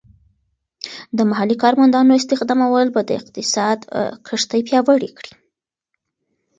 [1.17, 3.79] د محلی کارمندانو استخدامول به د اقتصاد
[4.27, 5.33] کښتۍ پیاوړې کړي.